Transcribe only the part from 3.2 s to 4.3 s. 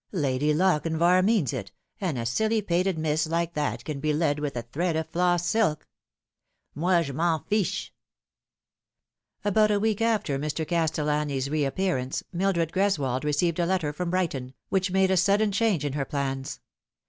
like that can be